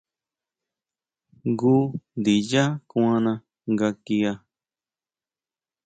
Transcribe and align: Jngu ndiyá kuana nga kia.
Jngu 1.49 1.75
ndiyá 2.19 2.63
kuana 2.89 3.33
nga 3.71 3.87
kia. 4.03 4.33